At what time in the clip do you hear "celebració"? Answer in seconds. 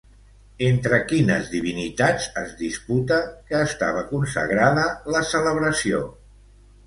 5.35-6.01